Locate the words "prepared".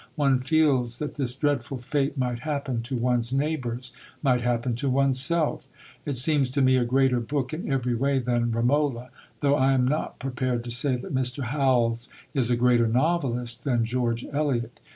10.17-10.63